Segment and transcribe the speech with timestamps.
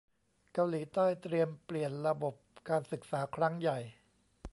[0.53, 2.35] เกาหลีใต้เตรียมเปลี่ยนระบบ
[2.69, 3.79] การศึกษาครั้งใหญ่